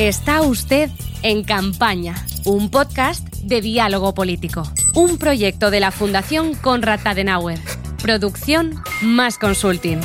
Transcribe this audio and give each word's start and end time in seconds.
Está 0.00 0.40
usted 0.40 0.88
en 1.22 1.44
campaña, 1.44 2.14
un 2.46 2.70
podcast 2.70 3.28
de 3.42 3.60
diálogo 3.60 4.14
político, 4.14 4.62
un 4.94 5.18
proyecto 5.18 5.70
de 5.70 5.78
la 5.78 5.90
Fundación 5.90 6.54
Konrad 6.54 7.06
Adenauer. 7.06 7.58
Producción 8.02 8.82
Más 9.02 9.36
Consulting. 9.36 10.00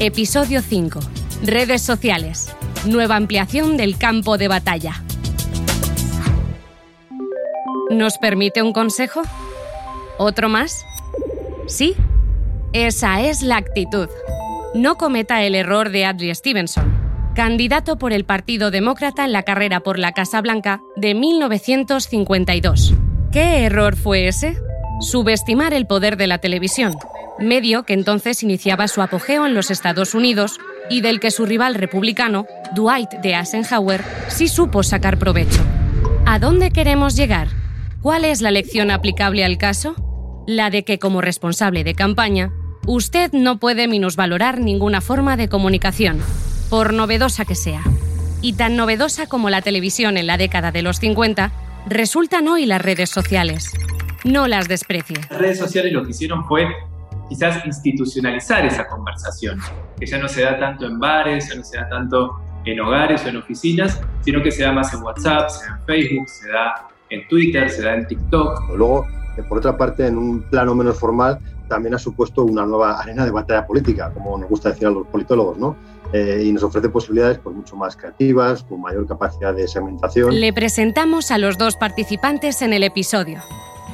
Episodio 0.00 0.62
5. 0.62 1.00
Redes 1.42 1.82
sociales. 1.82 2.56
Nueva 2.86 3.16
ampliación 3.16 3.76
del 3.76 3.98
campo 3.98 4.38
de 4.38 4.48
batalla. 4.48 5.02
¿Nos 7.90 8.16
permite 8.16 8.62
un 8.62 8.72
consejo? 8.72 9.20
¿Otro 10.16 10.48
más? 10.48 10.82
Sí. 11.66 11.94
Esa 12.72 13.20
es 13.20 13.42
la 13.42 13.58
actitud. 13.58 14.08
No 14.74 14.96
cometa 14.96 15.42
el 15.42 15.54
error 15.54 15.90
de 15.90 16.06
Adley 16.06 16.34
Stevenson, 16.34 16.97
candidato 17.38 17.98
por 17.98 18.12
el 18.12 18.24
Partido 18.24 18.72
Demócrata 18.72 19.24
en 19.24 19.30
la 19.30 19.44
carrera 19.44 19.78
por 19.78 19.96
la 20.00 20.10
Casa 20.10 20.40
Blanca 20.40 20.82
de 20.96 21.14
1952. 21.14 22.94
¿Qué 23.30 23.62
error 23.62 23.94
fue 23.94 24.26
ese? 24.26 24.58
Subestimar 25.00 25.72
el 25.72 25.86
poder 25.86 26.16
de 26.16 26.26
la 26.26 26.38
televisión, 26.38 26.96
medio 27.38 27.84
que 27.84 27.92
entonces 27.92 28.42
iniciaba 28.42 28.88
su 28.88 29.02
apogeo 29.02 29.46
en 29.46 29.54
los 29.54 29.70
Estados 29.70 30.16
Unidos 30.16 30.58
y 30.90 31.00
del 31.00 31.20
que 31.20 31.30
su 31.30 31.46
rival 31.46 31.76
republicano, 31.76 32.44
Dwight 32.74 33.10
de 33.22 33.34
Eisenhower, 33.34 34.02
sí 34.26 34.48
supo 34.48 34.82
sacar 34.82 35.16
provecho. 35.16 35.62
¿A 36.26 36.40
dónde 36.40 36.72
queremos 36.72 37.14
llegar? 37.14 37.46
¿Cuál 38.02 38.24
es 38.24 38.40
la 38.40 38.50
lección 38.50 38.90
aplicable 38.90 39.44
al 39.44 39.58
caso? 39.58 39.94
La 40.48 40.70
de 40.70 40.82
que 40.82 40.98
como 40.98 41.20
responsable 41.20 41.84
de 41.84 41.94
campaña, 41.94 42.50
usted 42.84 43.30
no 43.32 43.60
puede 43.60 43.86
minusvalorar 43.86 44.58
ninguna 44.58 45.00
forma 45.00 45.36
de 45.36 45.48
comunicación, 45.48 46.20
por 46.68 46.92
novedosa 46.92 47.44
que 47.44 47.54
sea. 47.54 47.82
Y 48.40 48.54
tan 48.54 48.76
novedosa 48.76 49.26
como 49.26 49.50
la 49.50 49.62
televisión 49.62 50.16
en 50.16 50.26
la 50.26 50.36
década 50.36 50.70
de 50.70 50.82
los 50.82 50.98
50, 50.98 51.52
resultan 51.86 52.48
hoy 52.48 52.66
las 52.66 52.82
redes 52.82 53.10
sociales. 53.10 53.72
No 54.24 54.46
las 54.46 54.68
desprecie. 54.68 55.16
Las 55.30 55.40
redes 55.40 55.58
sociales 55.58 55.92
lo 55.92 56.04
que 56.04 56.10
hicieron 56.10 56.44
fue 56.44 56.66
quizás 57.28 57.64
institucionalizar 57.64 58.64
esa 58.64 58.86
conversación, 58.86 59.60
que 59.98 60.06
ya 60.06 60.18
no 60.18 60.28
se 60.28 60.42
da 60.42 60.58
tanto 60.58 60.86
en 60.86 60.98
bares, 60.98 61.48
ya 61.48 61.56
no 61.56 61.64
se 61.64 61.76
da 61.76 61.88
tanto 61.88 62.40
en 62.64 62.80
hogares 62.80 63.24
o 63.24 63.28
en 63.28 63.36
oficinas, 63.36 64.00
sino 64.20 64.42
que 64.42 64.50
se 64.50 64.62
da 64.62 64.72
más 64.72 64.92
en 64.94 65.02
WhatsApp, 65.02 65.48
se 65.50 65.66
da 65.66 65.76
en 65.78 65.84
Facebook, 65.84 66.28
se 66.28 66.48
da 66.48 66.88
en 67.10 67.28
Twitter, 67.28 67.70
se 67.70 67.82
da 67.82 67.94
en 67.94 68.06
TikTok. 68.06 68.76
Luego, 68.76 69.06
por 69.48 69.58
otra 69.58 69.76
parte, 69.76 70.06
en 70.06 70.18
un 70.18 70.42
plano 70.42 70.74
menos 70.74 70.98
formal, 70.98 71.38
también 71.68 71.94
ha 71.94 71.98
supuesto 71.98 72.44
una 72.44 72.66
nueva 72.66 73.00
arena 73.00 73.24
de 73.24 73.30
batalla 73.30 73.66
política, 73.66 74.10
como 74.12 74.36
nos 74.38 74.48
gusta 74.48 74.70
decir 74.70 74.86
a 74.86 74.90
los 74.90 75.06
politólogos, 75.06 75.58
¿no? 75.58 75.76
Eh, 76.12 76.42
y 76.46 76.52
nos 76.52 76.62
ofrece 76.62 76.88
posibilidades 76.88 77.38
pues, 77.38 77.54
mucho 77.54 77.76
más 77.76 77.96
creativas, 77.96 78.62
con 78.62 78.80
mayor 78.80 79.06
capacidad 79.06 79.54
de 79.54 79.68
segmentación. 79.68 80.40
Le 80.40 80.52
presentamos 80.52 81.30
a 81.30 81.38
los 81.38 81.58
dos 81.58 81.76
participantes 81.76 82.62
en 82.62 82.72
el 82.72 82.82
episodio. 82.82 83.40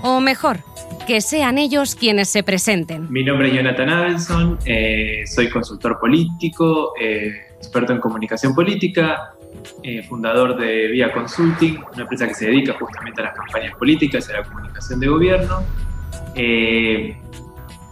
O 0.03 0.21
mejor, 0.21 0.59
que 1.07 1.21
sean 1.21 1.59
ellos 1.59 1.95
quienes 1.95 2.29
se 2.29 2.43
presenten. 2.43 3.11
Mi 3.11 3.25
nombre 3.25 3.49
es 3.49 3.55
Jonathan 3.55 3.89
Abenson, 3.89 4.59
eh, 4.65 5.25
soy 5.27 5.49
consultor 5.49 5.99
político, 5.99 6.93
eh, 7.01 7.33
experto 7.57 7.93
en 7.93 8.01
comunicación 8.01 8.55
política, 8.55 9.35
eh, 9.83 10.03
fundador 10.03 10.59
de 10.59 10.89
Vía 10.89 11.13
Consulting, 11.13 11.79
una 11.93 12.03
empresa 12.03 12.29
que 12.29 12.35
se 12.35 12.47
dedica 12.47 12.75
justamente 12.79 13.23
a 13.23 13.25
las 13.25 13.35
campañas 13.35 13.77
políticas 13.77 14.29
y 14.29 14.33
a 14.33 14.41
la 14.41 14.45
comunicación 14.45 15.01
de 15.01 15.09
gobierno. 15.09 15.63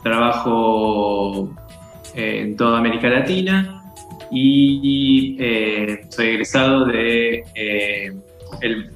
Trabajo 0.02 1.50
en 2.14 2.56
toda 2.56 2.78
América 2.78 3.08
Latina 3.08 3.82
y 4.30 5.36
soy 6.08 6.26
egresado 6.26 6.86
de 6.86 8.12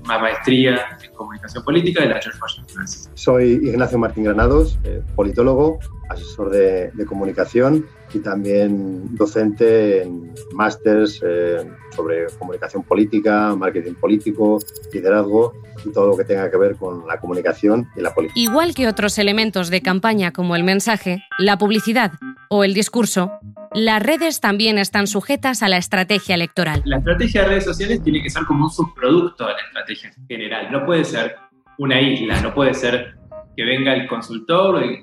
la 0.07 0.19
maestría 0.19 0.99
en 1.03 1.12
comunicación 1.12 1.65
política 1.65 2.03
de 2.03 2.09
la 2.09 2.21
George 2.21 2.39
Washington 2.41 2.77
University. 2.77 3.11
Soy 3.15 3.53
Ignacio 3.63 3.98
Martín 3.98 4.25
Granados, 4.25 4.79
eh, 4.85 5.03
politólogo, 5.14 5.79
asesor 6.08 6.51
de, 6.51 6.92
comunicación 7.07 7.86
y 8.13 8.19
también 8.20 9.14
docente 9.17 10.03
en 10.03 10.33
másters 10.53 11.20
eh, 11.25 11.69
sobre 11.95 12.27
comunicación 12.39 12.83
política, 12.83 13.55
marketing 13.55 13.95
político, 13.95 14.58
liderazgo 14.92 15.55
y 15.85 15.91
todo 15.91 16.09
lo 16.09 16.17
que 16.17 16.25
tenga 16.25 16.51
que 16.51 16.57
ver 16.57 16.77
con 16.77 17.07
la 17.07 17.19
comunicación 17.19 17.89
y 17.97 18.01
la 18.01 18.14
política. 18.14 18.39
Igual 18.39 18.75
que 18.75 18.89
otros 18.89 19.19
elementos 19.19 19.70
de 19.70 19.83
campaña 19.83 20.33
como 20.33 20.57
el 20.57 20.64
mensaje, 20.64 21.25
la 21.39 21.59
publicidad 21.59 22.13
o 22.48 22.64
el 22.64 22.75
discurso, 22.75 23.33
las 23.77 24.03
redes 24.03 24.41
también 24.41 24.79
están 24.79 25.07
sujetas 25.07 25.63
a 25.63 25.69
la 25.69 25.77
estrategia 25.77 26.35
electoral. 26.35 26.81
La 26.87 26.97
estrategia 26.97 27.42
de 27.42 27.48
redes 27.48 27.64
sociales 27.64 28.03
tiene 28.03 28.23
que 28.23 28.31
ser 28.31 28.45
como 28.45 28.64
un 28.64 28.70
subproducto 28.70 29.47
de 29.47 29.53
la 29.53 29.59
estrategia 29.59 30.13
general. 30.27 30.73
No 30.73 30.87
puede 30.87 31.05
ser 31.05 31.37
una 31.77 32.01
isla, 32.01 32.41
no 32.41 32.55
puede 32.55 32.73
ser 32.73 33.17
que 33.55 33.65
venga 33.65 33.92
el 33.92 34.07
consultor 34.07 34.77
o 34.77 34.79
el, 34.79 35.03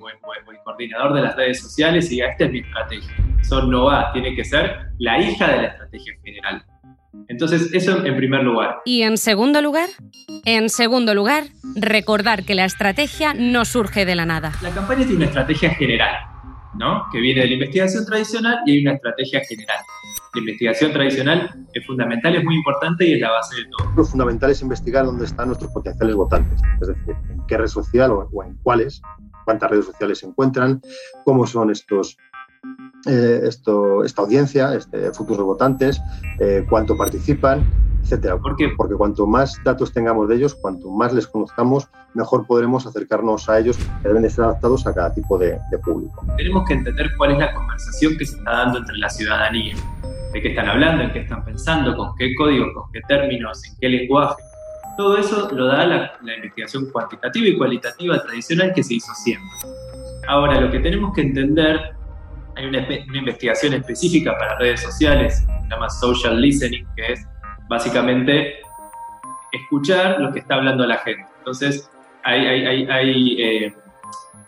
coordinador 0.64 1.14
de 1.14 1.22
las 1.22 1.36
redes 1.36 1.62
sociales 1.62 2.08
y 2.08 2.16
diga, 2.16 2.30
esta 2.30 2.46
es 2.46 2.52
mi 2.52 2.60
estrategia. 2.60 3.14
Eso 3.40 3.62
no 3.64 3.86
va, 3.86 4.12
tiene 4.12 4.34
que 4.34 4.44
ser 4.44 4.88
la 4.98 5.20
hija 5.20 5.50
de 5.50 5.58
la 5.58 5.68
estrategia 5.68 6.14
general. 6.24 6.64
Entonces, 7.28 7.70
eso 7.74 8.04
en 8.04 8.16
primer 8.16 8.44
lugar. 8.44 8.78
¿Y 8.86 9.04
en 9.04 9.18
segundo 9.18 9.62
lugar? 9.62 9.90
En 10.46 10.70
segundo 10.70 11.14
lugar, 11.14 11.44
recordar 11.76 12.44
que 12.44 12.56
la 12.56 12.66
estrategia 12.66 13.36
no 13.36 13.66
surge 13.66 14.06
de 14.06 14.16
la 14.16 14.26
nada. 14.26 14.54
La 14.64 14.72
campaña 14.72 15.02
tiene 15.02 15.18
una 15.18 15.26
estrategia 15.26 15.72
general 15.72 16.33
¿no? 16.76 17.06
que 17.12 17.20
viene 17.20 17.42
de 17.42 17.48
la 17.48 17.54
investigación 17.54 18.06
tradicional 18.06 18.60
y 18.66 18.72
hay 18.72 18.82
una 18.82 18.94
estrategia 18.94 19.42
general. 19.48 19.78
La 20.34 20.40
investigación 20.40 20.92
tradicional 20.92 21.66
es 21.74 21.86
fundamental, 21.86 22.36
es 22.36 22.44
muy 22.44 22.56
importante 22.56 23.06
y 23.06 23.14
es 23.14 23.22
la 23.22 23.32
base 23.32 23.56
de 23.58 23.66
todo. 23.66 23.92
Lo 23.96 24.04
fundamental 24.04 24.50
es 24.50 24.62
investigar 24.62 25.06
dónde 25.06 25.26
están 25.26 25.48
nuestros 25.48 25.72
potenciales 25.72 26.16
votantes, 26.16 26.60
es 26.82 26.88
decir, 26.88 27.16
en 27.30 27.46
qué 27.48 27.58
red 27.58 27.68
social 27.68 28.12
o, 28.12 28.44
en 28.44 28.56
cuáles, 28.64 29.02
cuántas 29.46 29.70
redes 29.70 29.86
sociales 29.86 30.20
se 30.20 30.28
encuentran, 30.28 30.82
cómo 31.24 31.46
son 31.46 31.70
estos 31.70 32.18
eh, 33.06 33.42
esto, 33.44 34.04
esta 34.04 34.22
audiencia, 34.22 34.74
este, 34.74 35.12
futuros 35.12 35.46
votantes, 35.46 36.02
eh, 36.40 36.66
cuánto 36.70 36.98
participan, 36.98 37.66
etcétera. 38.04 38.38
¿Por 38.38 38.56
qué? 38.56 38.70
Porque 38.76 38.96
cuanto 38.96 39.26
más 39.26 39.60
datos 39.64 39.94
tengamos 39.94 40.28
de 40.28 40.36
ellos, 40.36 40.56
cuanto 40.56 40.90
más 40.90 41.14
les 41.14 41.26
conozcamos, 41.26 41.88
mejor 42.14 42.46
podremos 42.46 42.86
acercarnos 42.86 43.50
a 43.50 43.60
ellos 43.60 43.78
que 43.78 44.08
deben 44.08 44.24
de 44.24 44.30
ser 44.30 44.44
adaptados 44.44 44.86
a 44.86 44.94
cada 44.94 45.14
tipo 45.14 45.38
de, 45.38 45.58
público. 45.84 46.26
Tenemos 46.38 46.68
que 46.68 46.74
entender 46.76 47.10
cuál 47.18 47.32
es 47.32 47.40
la 47.40 47.54
conversación 47.54 48.18
que 48.18 48.26
se 48.26 48.38
está 48.38 48.52
dando 48.52 48.80
entre 48.80 48.98
la 48.98 49.10
ciudadanía, 49.10 49.76
de 50.34 50.42
qué 50.42 50.50
están 50.50 50.70
hablando, 50.70 51.04
en 51.04 51.14
qué 51.14 51.20
están 51.20 51.44
pensando, 51.44 51.96
con 51.96 52.16
qué 52.18 52.36
códigos, 52.36 52.74
con 52.74 52.92
qué 52.92 53.02
términos, 53.08 53.64
en 53.66 53.76
qué 53.80 53.90
lenguaje. 53.90 54.42
Todo 54.98 55.18
eso 55.18 55.50
lo 55.52 55.68
da 55.68 55.86
la, 55.86 56.12
investigación 56.36 56.90
cuantitativa 56.92 57.48
y 57.48 57.58
cualitativa 57.58 58.22
tradicional 58.22 58.74
que 58.76 58.84
se 58.84 58.96
hizo 58.96 59.12
siempre. 59.16 59.50
Ahora, 60.28 60.62
lo 60.62 60.72
que 60.72 60.80
tenemos 60.80 61.14
que 61.14 61.22
entender, 61.22 61.80
hay 62.56 62.66
una, 62.68 62.86
una 63.10 63.18
investigación 63.18 63.74
específica 63.74 64.38
para 64.38 64.58
redes 64.60 64.82
sociales, 64.82 65.40
se 65.40 65.70
llama 65.70 65.90
social 65.90 66.40
listening, 66.40 66.86
que 66.96 67.14
es 67.14 67.28
básicamente 67.68 68.62
escuchar 69.52 70.20
lo 70.20 70.32
que 70.32 70.40
está 70.40 70.56
hablando 70.56 70.86
la 70.86 70.98
gente. 70.98 71.26
Entonces, 71.40 71.90
hay, 72.24 73.36
eh, 73.40 73.74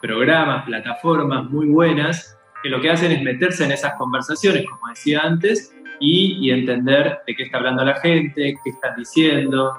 programas, 0.02 0.66
plataformas 0.66 1.50
muy 1.50 1.68
buenas 1.68 2.38
que 2.64 2.70
lo 2.70 2.82
que 2.82 2.90
hacen 2.90 3.12
es 3.12 3.22
meterse 3.22 3.66
en 3.66 3.72
esas 3.72 3.94
conversaciones, 3.96 4.66
como 4.68 4.88
decía 4.90 5.22
antes, 5.22 5.74
y, 6.00 6.50
entender 6.50 7.20
de 7.26 7.36
qué 7.36 7.44
está 7.44 7.58
hablando 7.58 7.86
la 7.86 7.96
gente, 7.96 8.56
qué 8.64 8.70
están 8.70 8.96
diciendo, 8.98 9.72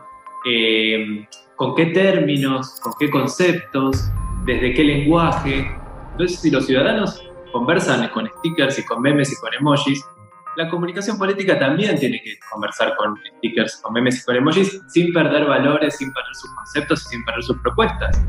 eh, 0.49 1.27
con 1.57 1.75
qué 1.75 1.87
términos, 1.87 2.81
con 2.83 2.93
qué 2.99 3.11
conceptos, 3.11 4.11
desde 4.45 4.73
qué 4.75 4.85
lenguaje. 4.85 5.71
Entonces, 6.13 6.41
si 6.41 6.51
los 6.51 6.67
ciudadanos 6.67 7.23
conversan 7.53 8.09
con 8.11 8.29
stickers 8.39 8.79
y 8.79 8.85
con 8.85 9.03
memes 9.03 9.33
y 9.33 9.37
con 9.37 9.53
emojis, 9.55 10.05
la 10.57 10.69
comunicación 10.71 11.19
política 11.19 11.59
también 11.59 11.99
tiene 11.99 12.21
que 12.23 12.39
conversar 12.51 12.97
con 12.97 13.15
stickers, 13.39 13.77
con 13.83 13.93
memes 13.93 14.23
y 14.23 14.25
con 14.25 14.37
emojis, 14.37 14.81
sin 14.89 15.13
perder 15.13 15.45
valores, 15.45 15.97
sin 15.97 16.13
perder 16.13 16.35
sus 16.35 16.51
conceptos 16.55 17.07
y 17.07 17.09
sin 17.11 17.25
perder 17.25 17.43
sus 17.43 17.59
propuestas. 17.59 18.21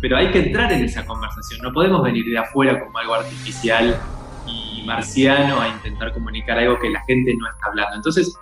Pero 0.00 0.16
hay 0.16 0.30
que 0.30 0.40
entrar 0.40 0.72
en 0.72 0.84
esa 0.84 1.04
conversación, 1.04 1.60
no 1.62 1.72
podemos 1.72 2.02
venir 2.02 2.24
de 2.26 2.38
afuera 2.38 2.78
como 2.78 2.98
algo 2.98 3.14
artificial 3.14 3.98
y 4.46 4.82
marciano 4.86 5.60
a 5.60 5.68
intentar 5.68 6.12
comunicar 6.12 6.58
algo 6.58 6.78
que 6.78 6.90
la 6.90 7.02
gente 7.04 7.34
no 7.38 7.48
está 7.48 7.66
hablando. 7.66 7.96
Entonces, 7.96 8.34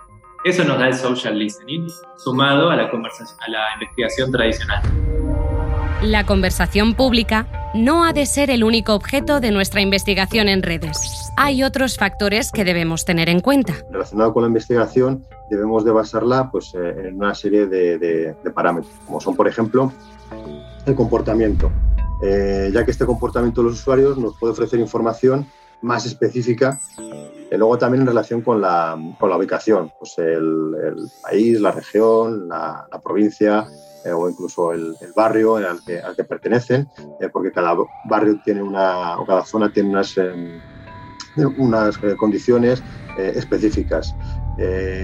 eso 0.43 0.63
nos 0.63 0.79
da 0.79 0.87
el 0.87 0.93
social 0.93 1.37
listening, 1.37 1.87
sumado 2.17 2.69
a 2.69 2.75
la, 2.75 2.89
conversación, 2.89 3.37
a 3.45 3.51
la 3.51 3.73
investigación 3.73 4.31
tradicional. 4.31 4.81
La 6.01 6.25
conversación 6.25 6.93
pública 6.93 7.71
no 7.75 8.05
ha 8.05 8.13
de 8.13 8.25
ser 8.25 8.49
el 8.49 8.63
único 8.63 8.93
objeto 8.93 9.41
de 9.41 9.51
nuestra 9.51 9.81
investigación 9.81 10.47
en 10.47 10.63
redes. 10.63 11.29
Hay 11.35 11.61
otros 11.61 11.97
factores 11.97 12.51
que 12.53 12.63
debemos 12.63 13.03
tener 13.03 13.27
en 13.27 13.41
cuenta. 13.41 13.73
Relacionado 13.91 14.33
con 14.33 14.43
la 14.43 14.47
investigación, 14.47 15.25
debemos 15.49 15.83
de 15.83 15.91
basarla 15.91 16.49
pues, 16.51 16.73
eh, 16.73 17.07
en 17.09 17.17
una 17.17 17.35
serie 17.35 17.67
de, 17.67 18.33
parámetros, 18.53 18.93
como 19.05 19.19
son, 19.19 19.35
por 19.35 19.47
ejemplo, 19.49 19.91
el 20.85 20.95
comportamiento, 20.95 21.69
eh, 22.23 22.71
ya 22.73 22.85
que 22.85 22.91
este 22.91 23.05
comportamiento 23.05 23.61
de 23.61 23.69
los 23.69 23.79
usuarios 23.79 24.17
nos 24.17 24.37
puede 24.37 24.53
ofrecer 24.53 24.79
información 24.79 25.47
más 25.81 26.05
específica 26.05 26.79
luego 27.57 27.77
también 27.77 28.01
en 28.01 28.07
relación 28.07 28.41
con 28.41 28.61
la, 28.61 28.97
con 29.19 29.29
la 29.29 29.37
ubicación, 29.37 29.91
pues 29.97 30.17
el, 30.17 30.75
país, 31.23 31.59
la 31.59 31.71
región, 31.71 32.47
la, 32.47 32.87
provincia 33.03 33.65
o 34.05 34.29
incluso 34.29 34.71
el, 34.73 34.95
barrio 35.15 35.55
al 35.57 35.83
que, 35.85 35.99
al 35.99 36.15
que 36.15 36.23
pertenecen, 36.23 36.87
porque 37.31 37.51
cada 37.51 37.75
barrio 38.05 38.39
tiene 38.43 38.61
una, 38.61 39.19
o 39.19 39.25
cada 39.25 39.45
zona 39.45 39.71
tiene 39.71 39.89
unas, 39.89 40.17
em, 40.17 40.59
unas 41.57 41.97
condiciones 42.17 42.83
específicas. 43.17 44.15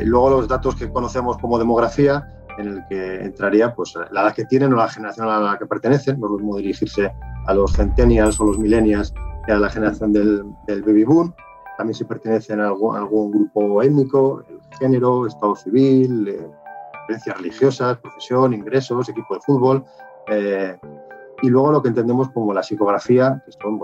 luego 0.04 0.30
los 0.30 0.48
datos 0.48 0.76
que 0.76 0.90
conocemos 0.90 1.38
como 1.38 1.60
demografía, 1.60 2.26
en 2.58 2.68
el 2.68 2.86
que 2.88 3.24
entraría 3.24 3.74
pues, 3.74 3.94
la 4.12 4.22
edad 4.24 4.34
que 4.34 4.46
tienen 4.46 4.74
o 4.74 4.78
la 4.78 4.90
generación 4.90 5.28
a 5.30 5.40
la 5.40 5.58
que 5.58 5.66
pertenecen. 5.66 6.20
No 6.20 6.28
es 6.28 6.32
lo 6.32 6.38
mismo 6.38 6.58
dirigirse 6.58 7.12
a 7.48 7.54
los 7.54 7.74
centennials 7.74 8.40
o 8.40 8.46
los 8.46 8.58
millennials 8.58 9.14
que 9.46 9.52
a 9.52 9.60
la 9.60 9.70
generación 9.70 10.14
del, 10.14 10.44
baby 10.68 11.04
boom. 11.04 11.34
También 11.78 11.96
si 11.96 12.06
pertenecen 12.06 12.62
a 12.62 12.68
algún, 12.68 12.96
algún, 12.96 13.32
grupo 13.32 13.84
étnico, 13.84 14.44
el 14.50 14.60
género, 14.80 15.28
estado 15.28 15.56
civil, 15.56 16.28
eh, 16.28 16.48
creencias 17.06 17.38
religiosas, 17.38 17.98
profesión, 17.98 18.54
ingresos, 18.54 19.10
equipo 19.10 19.36
de 19.36 19.42
fútbol. 19.42 19.86
Eh, 20.28 20.78
y 21.42 21.50
luego 21.50 21.72
lo 21.72 21.82
que 21.82 21.90
entendemos 21.90 22.30
como 22.32 22.54
la 22.54 22.64
psicografía, 22.64 23.42
que 23.46 23.52
son 23.52 23.80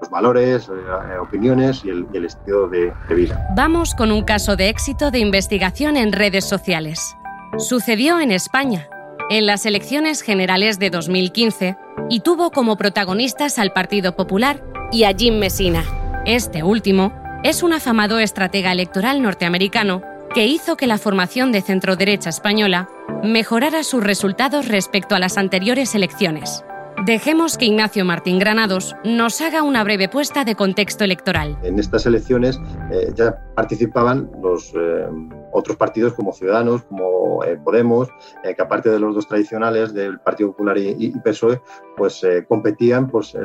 los 0.00 0.10
valores, 0.10 0.68
eh, 0.68 1.18
opiniones 1.18 1.84
y 1.84 1.90
el, 1.90 2.06
y 2.12 2.16
el 2.16 2.24
estilo 2.26 2.68
de, 2.68 2.92
de 3.08 3.14
vida. 3.14 3.46
Vamos 3.56 3.94
con 3.94 4.12
un 4.12 4.22
caso 4.24 4.56
de 4.56 4.68
éxito 4.68 5.10
de 5.10 5.18
investigación 5.18 5.96
en 5.96 6.12
redes 6.12 6.44
sociales. 6.44 7.16
Sucedió 7.58 8.20
en 8.20 8.30
España, 8.30 8.88
en 9.30 9.46
las 9.46 9.66
elecciones 9.66 10.22
generales 10.22 10.78
de 10.78 10.90
2015, 10.90 11.76
y 12.10 12.20
tuvo 12.20 12.50
como 12.50 12.76
protagonistas 12.76 13.58
al 13.58 13.72
Partido 13.72 14.14
Popular 14.16 14.62
y 14.92 15.04
a 15.04 15.14
Jim 15.16 15.38
Messina. 15.38 15.82
Este 16.26 16.62
último 16.62 17.12
es 17.42 17.62
un 17.62 17.72
afamado 17.72 18.18
estratega 18.18 18.72
electoral 18.72 19.20
norteamericano 19.20 20.02
que 20.34 20.46
hizo 20.46 20.76
que 20.76 20.88
la 20.88 20.98
formación 20.98 21.52
de 21.52 21.62
centro-derecha 21.62 22.28
española 22.28 22.88
mejorara 23.22 23.84
sus 23.84 24.02
resultados 24.02 24.66
respecto 24.66 25.14
a 25.14 25.20
las 25.20 25.38
anteriores 25.38 25.94
elecciones. 25.94 26.64
Dejemos 27.06 27.56
que 27.56 27.66
Ignacio 27.66 28.04
Martín 28.04 28.38
Granados 28.40 28.96
nos 29.04 29.40
haga 29.40 29.62
una 29.62 29.84
breve 29.84 30.08
puesta 30.08 30.44
de 30.44 30.56
contexto 30.56 31.04
electoral. 31.04 31.56
En 31.62 31.78
estas 31.78 32.06
elecciones 32.06 32.58
eh, 32.92 33.12
ya 33.14 33.38
participaban 33.54 34.30
los 34.42 34.72
eh, 34.74 35.06
otros 35.52 35.76
partidos 35.76 36.14
como 36.14 36.32
Ciudadanos, 36.32 36.82
como 36.84 37.44
eh, 37.44 37.56
Podemos, 37.62 38.08
que 38.42 38.60
aparte 38.60 38.90
de 38.90 38.98
los 38.98 39.14
dos 39.14 39.28
tradicionales 39.28 39.94
del 39.94 40.18
Partido 40.18 40.50
Popular 40.50 40.78
y, 40.78 41.10
PSOE, 41.20 41.60
pues 41.96 42.22
competían 42.48 43.08
pues, 43.08 43.36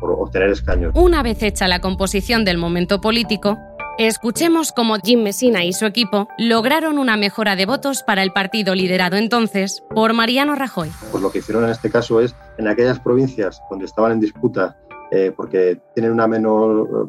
por 0.00 0.10
obtener 0.10 0.50
escaños. 0.50 0.92
Una 0.96 1.22
vez 1.22 1.42
hecha 1.42 1.68
la 1.68 1.80
composición 1.80 2.44
del 2.44 2.58
momento 2.58 3.00
político, 3.00 3.58
Escuchemos 3.98 4.72
cómo 4.72 4.96
Jim 5.02 5.22
Messina 5.22 5.64
y 5.64 5.72
su 5.72 5.86
equipo 5.86 6.28
lograron 6.36 6.98
una 6.98 7.16
mejora 7.16 7.56
de 7.56 7.64
votos 7.64 8.02
para 8.02 8.22
el 8.22 8.30
partido 8.30 8.74
liderado 8.74 9.16
entonces 9.16 9.82
por 9.94 10.12
Mariano 10.12 10.54
Rajoy. 10.54 10.90
Pues 11.10 11.22
lo 11.22 11.32
que 11.32 11.38
hicieron 11.38 11.64
en 11.64 11.70
este 11.70 11.88
caso 11.88 12.20
es, 12.20 12.36
en 12.58 12.68
aquellas 12.68 13.00
provincias 13.00 13.62
donde 13.70 13.86
estaban 13.86 14.12
en 14.12 14.20
disputa 14.20 14.76
eh, 15.10 15.32
porque 15.34 15.80
tienen 15.94 16.12
una 16.12 16.26
menor, 16.26 17.08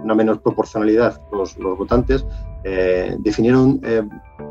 una 0.00 0.14
menor 0.14 0.40
proporcionalidad 0.40 1.20
los, 1.32 1.56
los 1.58 1.76
votantes, 1.76 2.24
eh, 2.62 3.16
definieron 3.18 3.80
eh, 3.82 4.04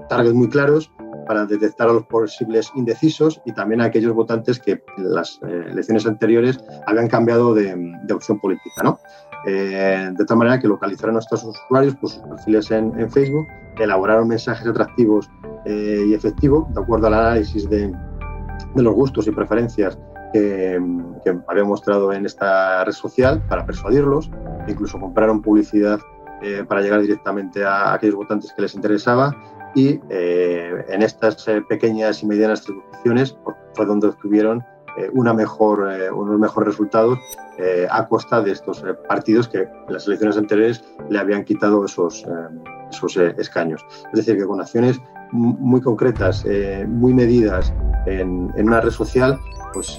targets 0.10 0.36
muy 0.36 0.50
claros 0.50 0.92
para 1.28 1.46
detectar 1.46 1.90
a 1.90 1.94
los 1.94 2.06
posibles 2.06 2.72
indecisos 2.76 3.42
y 3.46 3.54
también 3.54 3.82
a 3.82 3.86
aquellos 3.86 4.14
votantes 4.14 4.60
que 4.60 4.84
en 4.98 5.14
las 5.14 5.40
elecciones 5.44 6.06
anteriores 6.06 6.60
habían 6.88 7.08
cambiado 7.08 7.54
de, 7.54 7.94
opción 8.14 8.40
política. 8.40 8.98
Eh, 9.46 10.12
de 10.14 10.26
tal 10.26 10.38
manera 10.38 10.60
que 10.60 10.68
localizaron 10.68 11.12
a 11.12 11.14
nuestros 11.14 11.44
usuarios 11.44 11.96
por 11.96 12.10
sus 12.10 12.22
perfiles 12.24 12.70
en, 12.72 13.10
Facebook, 13.10 13.48
elaboraron 13.80 14.28
mensajes 14.28 14.68
atractivos 14.68 15.30
eh, 15.66 16.06
y 16.08 16.14
efectivos 16.14 16.72
de 16.74 16.82
acuerdo 16.82 17.08
al 17.08 17.16
análisis 17.16 17.68
de, 17.70 17.92
los 18.76 18.94
gustos 18.94 19.28
y 19.28 19.32
preferencias 19.32 19.98
que, 20.34 20.80
había 21.48 21.64
mostrado 21.64 22.14
en 22.14 22.26
esta 22.26 22.84
red 22.86 22.94
social 22.94 23.42
para 23.50 23.66
persuadirlos, 23.66 24.30
incluso 24.68 25.00
compraron 25.00 25.42
publicidad 25.42 26.00
eh, 26.42 26.64
para 26.68 26.82
llegar 26.82 27.02
directamente 27.02 27.64
a, 27.64 27.94
aquellos 27.94 28.16
votantes 28.16 28.54
que 28.54 28.62
les 28.62 28.74
interesaba 28.76 29.36
y 29.76 30.00
en 30.10 31.02
estas 31.02 31.46
pequeñas 31.70 32.24
y 32.24 32.26
medianas 32.26 32.64
circunscripciones 32.64 33.34
pues, 33.44 33.56
fue 33.74 33.86
donde 33.86 34.08
obtuvieron 34.08 34.64
eh, 34.98 35.10
una 35.14 35.34
mejor, 35.34 35.90
eh, 35.90 36.12
unos 36.12 36.38
mejores 36.38 36.68
resultados 36.68 37.18
eh, 37.58 37.88
a 37.90 38.08
costa 38.08 38.42
de 38.42 38.52
estos 38.52 38.84
partidos 39.08 39.48
que 39.48 39.60
en 39.60 39.94
las 39.94 40.06
elecciones 40.06 40.38
anteriores 40.38 40.84
le 41.10 41.18
habían 41.18 41.46
quitado 41.46 41.86
esos, 41.86 42.26
esos 42.92 43.16
escaños. 43.16 43.86
Es 44.12 44.26
decir, 44.26 44.38
que 44.38 44.46
con 44.46 44.60
acciones 44.60 45.00
muy 45.32 45.82
concretas, 45.82 46.46
muy 46.88 47.14
medidas 47.14 47.74
en, 48.06 48.52
una 48.58 48.82
red 48.82 48.92
social, 48.92 49.40
pues 49.74 49.98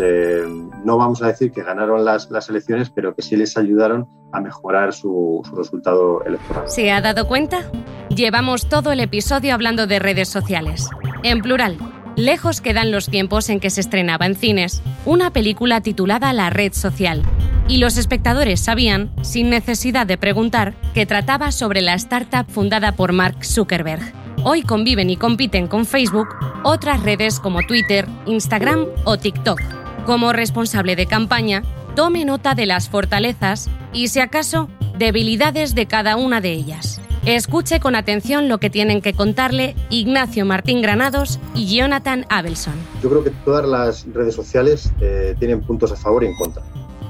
no 0.84 0.96
vamos 0.98 1.22
a 1.22 1.28
decir 1.28 1.52
que 1.52 1.62
ganaron 1.62 2.04
las, 2.04 2.30
las, 2.30 2.48
elecciones, 2.50 2.90
pero 2.90 3.14
que 3.14 3.22
sí 3.22 3.36
les 3.36 3.56
ayudaron 3.56 4.08
a 4.32 4.40
mejorar 4.40 4.92
su, 4.92 5.40
su 5.48 5.56
resultado 5.56 6.22
electoral. 6.24 6.68
¿Se 6.68 6.90
ha 6.90 7.00
dado 7.00 7.26
cuenta? 7.26 7.70
Llevamos 8.08 8.68
todo 8.68 8.92
el 8.92 9.00
episodio 9.00 9.54
hablando 9.54 9.86
de 9.86 9.98
redes 9.98 10.28
sociales, 10.28 10.88
en 11.22 11.40
plural 11.40 11.78
Lejos 12.16 12.60
quedan 12.60 12.90
los 12.90 13.08
tiempos 13.08 13.48
en 13.48 13.58
que 13.58 13.70
se 13.70 13.80
estrenaba 13.80 14.26
en 14.26 14.36
cines 14.36 14.82
una 15.06 15.32
película 15.32 15.80
titulada 15.80 16.32
La 16.34 16.50
red 16.50 16.72
social, 16.74 17.22
y 17.68 17.78
los 17.78 17.96
espectadores 17.96 18.60
sabían, 18.60 19.10
sin 19.22 19.48
necesidad 19.48 20.06
de 20.06 20.18
preguntar, 20.18 20.74
que 20.92 21.06
trataba 21.06 21.52
sobre 21.52 21.80
la 21.80 21.94
startup 21.94 22.46
fundada 22.50 22.92
por 22.92 23.12
Mark 23.12 23.44
Zuckerberg. 23.44 24.21
Hoy 24.44 24.62
conviven 24.62 25.10
y 25.10 25.16
compiten 25.16 25.68
con 25.68 25.86
Facebook 25.86 26.28
otras 26.64 27.02
redes 27.02 27.38
como 27.38 27.60
Twitter, 27.66 28.08
Instagram 28.26 28.86
o 29.04 29.16
TikTok. 29.16 29.60
Como 30.04 30.32
responsable 30.32 30.96
de 30.96 31.06
campaña, 31.06 31.62
tome 31.94 32.24
nota 32.24 32.54
de 32.54 32.66
las 32.66 32.88
fortalezas 32.88 33.70
y, 33.92 34.08
si 34.08 34.20
acaso, 34.20 34.68
debilidades 34.98 35.74
de 35.74 35.86
cada 35.86 36.16
una 36.16 36.40
de 36.40 36.52
ellas. 36.52 37.00
Escuche 37.24 37.78
con 37.78 37.94
atención 37.94 38.48
lo 38.48 38.58
que 38.58 38.68
tienen 38.68 39.00
que 39.00 39.12
contarle 39.12 39.76
Ignacio 39.90 40.44
Martín 40.44 40.82
Granados 40.82 41.38
y 41.54 41.76
Jonathan 41.76 42.26
Abelson. 42.28 42.74
Yo 43.00 43.10
creo 43.10 43.22
que 43.22 43.30
todas 43.44 43.64
las 43.68 44.12
redes 44.12 44.34
sociales 44.34 44.92
eh, 45.00 45.36
tienen 45.38 45.60
puntos 45.60 45.92
a 45.92 45.96
favor 45.96 46.24
y 46.24 46.26
en 46.26 46.34
contra. 46.34 46.64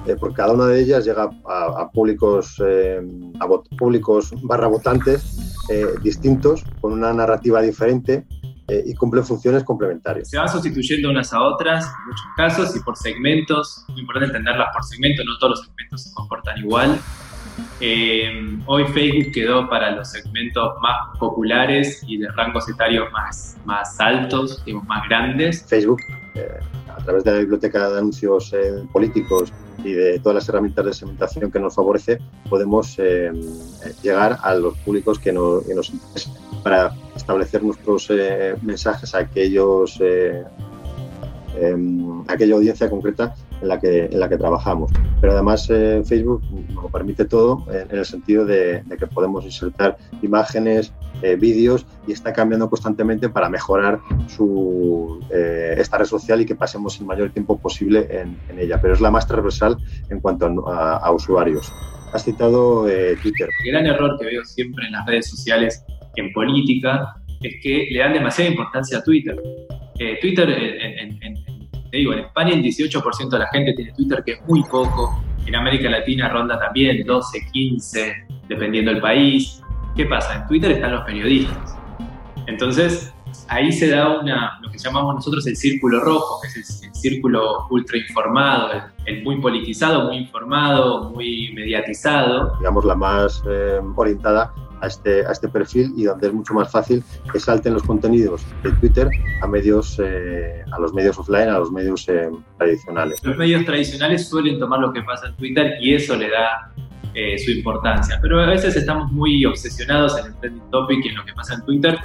Eh, 0.06 0.16
porque 0.18 0.36
cada 0.36 0.52
una 0.52 0.66
de 0.66 0.82
ellas 0.82 1.04
llega 1.04 1.30
a, 1.46 1.90
públicos, 1.90 2.60
eh, 2.66 3.00
a 3.40 3.46
públicos 3.78 4.34
barra 4.42 4.66
votantes 4.66 5.22
distintos, 6.02 6.64
con 6.80 6.92
una 6.92 7.12
narrativa 7.12 7.60
diferente 7.62 8.26
y 8.68 8.94
cumplen 8.94 9.24
funciones 9.24 9.64
complementarias. 9.64 10.30
Se 10.30 10.38
van 10.38 10.48
sustituyendo 10.48 11.10
unas 11.10 11.32
a 11.32 11.42
otras 11.42 11.84
en 11.84 12.06
muchos 12.06 12.26
casos 12.36 12.76
y 12.76 12.80
por 12.80 12.96
segmentos. 12.96 13.84
Muy 13.88 14.00
importante 14.00 14.26
entenderlas 14.28 14.68
por 14.72 14.84
segmentos, 14.84 15.24
no 15.24 15.38
todos 15.38 15.50
los 15.50 15.60
segmentos 15.66 16.02
se 16.02 16.14
comportan 16.14 16.58
igual. 16.58 16.98
Eh, 17.80 18.58
hoy 18.66 18.84
Facebook 18.86 19.32
quedó 19.32 19.68
para 19.68 19.90
los 19.90 20.10
segmentos 20.10 20.74
más 20.80 21.18
populares 21.18 22.02
y 22.06 22.18
de 22.18 22.28
rangos 22.28 22.68
etarios 22.68 23.10
más, 23.12 23.56
más 23.64 23.98
altos, 24.00 24.64
digamos, 24.64 24.86
más 24.86 25.08
grandes. 25.08 25.64
Facebook, 25.66 26.00
eh, 26.34 26.60
a 26.88 27.02
través 27.04 27.24
de 27.24 27.32
la 27.32 27.38
biblioteca 27.40 27.90
de 27.90 27.98
anuncios 27.98 28.52
eh, 28.52 28.84
políticos 28.92 29.52
y 29.84 29.92
de 29.92 30.18
todas 30.18 30.36
las 30.36 30.48
herramientas 30.48 30.84
de 30.84 30.94
segmentación 30.94 31.50
que 31.50 31.58
nos 31.58 31.74
favorece, 31.74 32.18
podemos 32.48 32.96
llegar 34.02 34.38
a 34.42 34.54
los 34.54 34.76
públicos 34.78 35.18
que, 35.18 35.32
nos 35.32 35.90
interesan 35.90 36.34
para 36.62 36.94
establecer 37.16 37.62
nuestros 37.62 38.08
mensajes 38.62 39.14
a 39.14 39.18
aquellos 39.18 40.00
Em, 41.54 42.24
aquella 42.28 42.54
audiencia 42.54 42.88
concreta 42.88 43.34
en 43.62 43.68
la 43.68 43.80
que, 43.80 44.06
en 44.06 44.20
la 44.20 44.28
que 44.28 44.36
trabajamos. 44.36 44.90
Pero 45.20 45.32
además 45.32 45.68
eh, 45.70 46.02
Facebook 46.04 46.42
nos 46.74 46.90
permite 46.90 47.24
todo 47.24 47.64
en, 47.72 47.96
el 47.96 48.04
sentido 48.04 48.44
de, 48.44 48.82
que 48.98 49.06
podemos 49.06 49.44
insertar 49.44 49.96
imágenes, 50.20 50.92
eh, 51.22 51.36
vídeos 51.36 51.86
y 52.06 52.12
está 52.12 52.32
cambiando 52.32 52.68
constantemente 52.68 53.28
para 53.28 53.48
mejorar 53.48 54.00
su, 54.26 55.24
eh, 55.30 55.74
esta 55.78 55.98
red 55.98 56.06
social 56.06 56.40
y 56.40 56.46
que 56.46 56.56
pasemos 56.56 56.98
el 57.00 57.06
mayor 57.06 57.30
tiempo 57.30 57.58
posible 57.58 58.08
en, 58.10 58.36
ella. 58.58 58.80
Pero 58.82 58.94
es 58.94 59.00
la 59.00 59.10
más 59.10 59.26
transversal 59.26 59.76
en 60.10 60.20
cuanto 60.20 60.46
a, 60.68 61.10
usuarios. 61.12 61.72
Has 62.12 62.24
citado 62.24 62.84
Twitter. 63.22 63.48
El 63.64 63.72
gran 63.72 63.86
error 63.86 64.18
que 64.18 64.26
veo 64.26 64.44
siempre 64.44 64.86
en 64.86 64.92
las 64.92 65.06
redes 65.06 65.30
sociales 65.30 65.84
en 66.16 66.32
política 66.32 67.14
es 67.40 67.54
que 67.62 67.88
le 67.90 67.98
dan 67.98 68.12
demasiada 68.12 68.50
importancia 68.50 68.98
a 68.98 69.02
Twitter. 69.02 69.40
Twitter, 70.20 70.50
en, 70.50 71.22
en 71.22 71.41
España 72.22 72.54
el 72.54 72.62
18% 72.62 73.28
de 73.28 73.38
la 73.38 73.46
gente 73.48 73.72
tiene 73.74 73.92
Twitter, 73.92 74.22
que 74.24 74.32
es 74.32 74.42
muy 74.46 74.62
poco. 74.64 75.22
En 75.46 75.56
América 75.56 75.90
Latina 75.90 76.28
ronda 76.28 76.58
también 76.58 77.04
12, 77.04 77.46
15, 77.52 78.26
dependiendo 78.48 78.92
del 78.92 79.00
país. 79.00 79.62
¿Qué 79.96 80.06
pasa? 80.06 80.36
En 80.36 80.46
Twitter 80.46 80.72
están 80.72 80.92
los 80.92 81.04
periodistas. 81.04 81.76
Entonces, 82.46 83.12
ahí 83.48 83.72
se 83.72 83.90
da 83.90 84.18
una, 84.18 84.58
lo 84.62 84.70
que 84.70 84.78
llamamos 84.78 85.14
nosotros 85.16 85.46
el 85.46 85.56
círculo 85.56 86.00
rojo, 86.00 86.40
que 86.40 86.48
es 86.48 86.82
el, 86.82 86.94
círculo 86.94 87.66
ultra 87.70 87.98
informado, 87.98 88.70
el, 89.06 89.24
muy 89.24 89.40
politizado, 89.40 90.04
muy 90.04 90.18
informado, 90.18 91.10
muy 91.10 91.52
mediatizado. 91.52 92.56
Digamos, 92.58 92.84
la 92.84 92.94
más 92.94 93.42
eh, 93.48 93.80
orientada 93.96 94.54
a 94.82 94.88
este, 94.88 95.24
a 95.24 95.32
este 95.32 95.48
perfil 95.48 95.92
y 95.96 96.04
donde 96.04 96.26
es 96.26 96.32
mucho 96.32 96.52
más 96.54 96.70
fácil 96.70 97.02
que 97.32 97.40
salten 97.40 97.72
los 97.72 97.84
contenidos 97.84 98.44
de 98.62 98.72
Twitter 98.72 99.08
a 99.40 99.46
medios 99.46 99.98
eh, 100.02 100.62
a 100.70 100.78
los 100.78 100.92
medios 100.92 101.18
offline, 101.18 101.48
a 101.48 101.58
los 101.58 101.70
medios 101.70 102.08
eh, 102.08 102.28
tradicionales. 102.58 103.22
Los 103.22 103.36
medios 103.36 103.64
tradicionales 103.64 104.28
suelen 104.28 104.58
tomar 104.58 104.80
lo 104.80 104.92
que 104.92 105.02
pasa 105.02 105.28
en 105.28 105.36
Twitter 105.36 105.74
y 105.80 105.94
eso 105.94 106.16
le 106.16 106.28
da 106.28 106.72
eh, 107.14 107.38
su 107.38 107.50
importancia. 107.50 108.18
Pero 108.20 108.40
a 108.40 108.46
veces 108.46 108.74
estamos 108.74 109.12
muy 109.12 109.44
obsesionados 109.44 110.18
en 110.18 110.26
el 110.26 110.34
trending 110.40 110.70
topic 110.70 111.04
y 111.04 111.08
en 111.08 111.16
lo 111.16 111.24
que 111.24 111.32
pasa 111.32 111.54
en 111.54 111.64
Twitter 111.64 111.98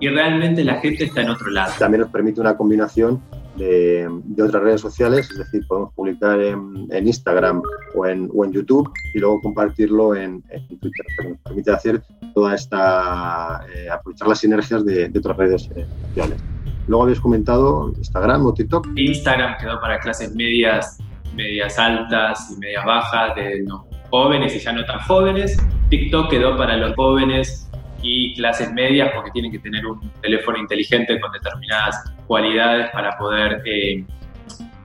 y 0.00 0.08
realmente 0.08 0.64
la 0.64 0.80
gente 0.80 1.04
está 1.04 1.22
en 1.22 1.30
otro 1.30 1.50
lado. 1.50 1.72
También 1.78 2.00
nos 2.00 2.10
permite 2.10 2.40
una 2.40 2.56
combinación 2.56 3.22
de, 3.56 4.08
otras 4.42 4.62
redes 4.62 4.80
sociales, 4.80 5.30
es 5.30 5.38
decir, 5.38 5.66
podemos 5.66 5.92
publicar 5.94 6.40
en, 6.40 6.88
Instagram 6.90 7.62
o 7.94 8.06
en, 8.06 8.30
o 8.34 8.44
en, 8.44 8.52
YouTube 8.52 8.90
y 9.14 9.18
luego 9.18 9.40
compartirlo 9.40 10.14
en, 10.14 10.42
Twitter, 10.42 11.02
que 11.18 11.28
nos 11.28 11.38
permite 11.38 11.70
hacer 11.70 12.02
toda 12.34 12.54
esta, 12.54 13.64
eh, 13.74 13.88
aprovechar 13.90 14.28
las 14.28 14.38
sinergias 14.38 14.84
de, 14.84 15.10
otras 15.16 15.36
redes 15.36 15.70
eh, 15.76 15.86
sociales. 16.08 16.42
Luego 16.86 17.04
habéis 17.04 17.20
comentado 17.20 17.92
Instagram 17.96 18.44
o 18.44 18.52
TikTok. 18.52 18.88
Instagram 18.96 19.56
quedó 19.58 19.80
para 19.80 19.98
clases 20.00 20.34
medias, 20.34 20.98
medias 21.34 21.78
altas 21.78 22.50
y 22.50 22.58
medias 22.58 22.84
bajas 22.84 23.34
de 23.36 23.64
los 23.66 23.82
jóvenes 24.10 24.54
y 24.54 24.58
ya 24.58 24.72
no 24.72 24.84
tan 24.84 25.00
jóvenes. 25.00 25.56
TikTok 25.88 26.30
quedó 26.30 26.56
para 26.56 26.76
los 26.76 26.94
jóvenes 26.94 27.70
y 28.02 28.34
clases 28.34 28.70
medias 28.72 29.10
porque 29.14 29.30
tienen 29.30 29.50
que 29.50 29.58
tener 29.58 29.86
un 29.86 29.98
teléfono 30.20 30.58
inteligente 30.58 31.18
con 31.20 31.32
determinadas 31.32 32.13
cualidades 32.26 32.90
para 32.92 33.16
poder, 33.16 33.62
eh, 33.66 34.04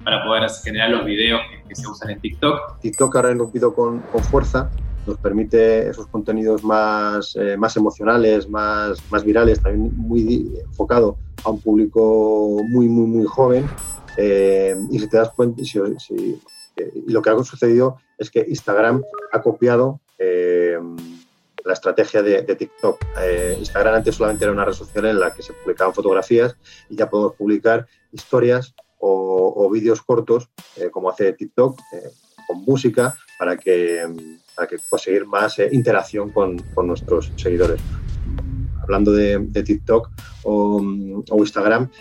para 0.03 0.24
poder 0.24 0.50
generar 0.63 0.89
los 0.91 1.05
videos 1.05 1.41
que, 1.67 1.75
se 1.75 1.88
usan 1.88 2.10
en 2.10 2.19
TikTok. 2.19 2.79
TikTok 2.79 3.15
ahora 3.15 3.34
rompido 3.36 3.75
con, 3.75 4.00
con 4.00 4.24
fuerza 4.24 4.72
nos 5.10 5.17
permite 5.17 5.89
esos 5.89 6.08
contenidos 6.08 6.63
más, 6.63 7.36
eh, 7.36 7.58
más 7.58 7.75
emocionales, 7.75 8.48
más, 8.48 9.00
más 9.12 9.24
virales, 9.24 9.62
también 9.62 9.91
muy 9.98 10.53
enfocado 10.65 11.17
a 11.43 11.50
un 11.50 11.60
público 11.60 12.62
muy, 12.69 12.88
muy, 12.88 13.08
muy 13.08 13.25
joven. 13.25 13.67
Eh, 14.17 14.75
y 14.91 15.00
si 15.00 15.08
te 15.08 15.17
das 15.17 15.31
cuenta, 15.31 15.63
si, 15.63 15.79
si, 15.98 16.41
lo 17.08 17.22
que 17.22 17.29
ha 17.29 17.43
sucedido 17.43 17.98
es 18.17 18.29
que 18.29 18.46
Instagram 18.48 19.01
ha 19.31 19.41
copiado 19.41 20.00
eh, 20.17 20.77
la 21.69 21.73
estrategia 21.73 22.21
de, 22.23 22.41
TikTok. 22.43 23.05
Eh, 23.21 23.55
Instagram 23.59 23.95
antes 23.95 24.15
solamente 24.15 24.43
era 24.43 24.51
una 24.51 24.65
red 24.65 24.73
social 24.73 25.05
en 25.05 25.19
la 25.19 25.31
que 25.33 25.43
se 25.43 25.53
publicaban 25.53 25.93
fotografías 25.93 26.57
y 26.89 26.95
ya 26.95 27.09
podemos 27.09 27.35
publicar 27.35 27.88
historias 28.11 28.73
o, 28.97 29.69
vídeos 29.71 30.01
cortos, 30.01 30.49
eh, 30.75 30.89
como 30.89 31.09
hace 31.09 31.31
TikTok, 31.33 31.79
con 32.47 32.63
música, 32.63 33.15
para 33.38 33.55
que, 33.55 34.03
para 34.55 34.67
que 34.67 34.77
conseguir 34.89 35.25
más 35.25 35.59
interacción 35.71 36.31
con, 36.31 36.57
nuestros 36.83 37.31
seguidores 37.38 37.79
hablando 38.81 39.11
de, 39.13 39.39
TikTok 39.63 40.09
o 40.43 40.81
Instagram, 41.38 41.91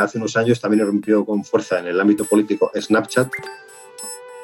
hace 0.00 0.18
unos 0.18 0.36
años 0.36 0.60
también 0.60 0.86
rompió 0.86 1.26
con 1.26 1.44
fuerza 1.44 1.80
en 1.80 1.88
el 1.88 2.00
ámbito 2.00 2.24
político 2.24 2.70
Snapchat, 2.74 3.28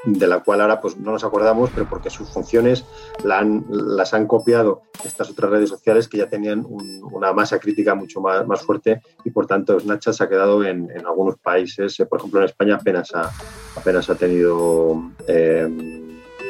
de 0.05 0.27
la 0.27 0.41
cual 0.41 0.61
ahora 0.61 0.81
pues 0.81 0.97
no 0.97 1.13
nos 1.13 1.25
acordamos, 1.25 1.71
pero 1.75 1.89
porque 1.89 2.11
sus 2.11 2.31
funciones 2.31 2.87
las 3.25 4.15
han 4.15 4.27
copiado 4.27 4.83
estas 5.05 5.31
otras 5.31 5.51
redes 5.51 5.69
sociales 5.69 6.09
que 6.09 6.19
ya 6.19 6.29
tenían 6.29 6.67
una 6.69 7.33
masa 7.33 7.59
crítica 7.59 7.95
mucho 7.95 8.21
más, 8.21 8.63
fuerte 8.63 9.01
y 9.25 9.31
por 9.31 9.47
tanto 9.47 9.79
Snapchat 9.79 10.15
se 10.15 10.25
ha 10.25 10.29
quedado 10.29 10.65
en, 10.65 10.91
algunos 11.07 11.39
países, 11.39 11.99
eh, 12.01 12.07
por 12.07 12.19
ejemplo 12.19 12.41
en 12.41 12.47
España 12.47 12.77
apenas 12.77 13.15
ha, 13.15 13.31
apenas 13.77 14.09
ha 14.11 14.15
tenido 14.15 15.11
eh, 15.27 15.69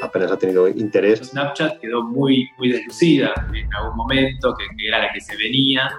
apenas 0.03 0.33
ha 0.33 0.37
tenido 0.37 0.69
interés. 0.69 1.21
Snapchat 1.21 1.79
quedó 1.79 2.03
muy, 2.03 2.49
muy 2.59 2.71
deslucida 2.71 3.33
en 3.55 3.73
algún 3.75 3.97
momento, 3.97 4.55
que, 4.57 4.65
era 4.87 4.99
la 4.99 5.13
que 5.13 5.21
se 5.21 5.37
venía, 5.37 5.91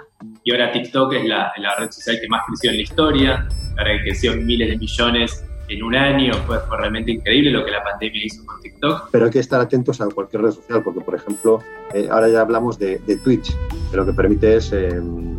y 0.44 0.52
ahora 0.52 0.72
TikTok 0.72 1.14
es 1.14 1.26
la, 1.26 1.54
la 1.58 1.76
red 1.76 1.92
social 1.92 2.18
que 2.20 2.28
más 2.28 2.42
creció 2.48 2.72
en 2.72 2.78
la 2.78 2.82
historia, 2.82 3.48
ahora 3.78 3.98
que 3.98 4.02
creció 4.04 4.36
miles 4.36 4.70
de 4.70 4.78
millones 4.78 5.44
en 5.72 5.84
un 5.84 5.96
año. 5.96 6.34
Fue, 6.46 6.60
realmente 6.78 7.12
increíble 7.12 7.52
lo 7.52 7.66
que 7.66 7.72
la 7.72 7.84
pandemia 7.84 8.26
hizo 8.26 8.46
con 8.46 8.62
TikTok. 8.62 9.10
Pero 9.12 9.26
hay 9.26 9.32
que 9.32 9.40
estar 9.40 9.60
atentos 9.60 10.02
a 10.02 10.08
cualquier 10.08 10.44
red 10.44 10.52
social, 10.52 10.84
porque, 10.84 11.02
por 11.02 11.16
ejemplo, 11.16 11.62
eh, 11.94 12.08
ahora 12.12 12.30
ya 12.30 12.42
hablamos 12.42 12.78
de, 12.78 13.00
Twitch, 13.24 13.56
que 13.90 13.98
lo 13.98 14.06
que 14.06 14.14
permite 14.14 14.58
es 14.58 14.72
em, 14.74 15.38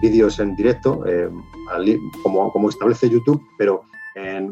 vídeos 0.00 0.38
en 0.38 0.54
directo, 0.56 1.04
em, 1.06 1.42
como, 2.22 2.52
como 2.52 2.68
establece 2.68 3.08
YouTube, 3.08 3.42
pero 3.58 3.84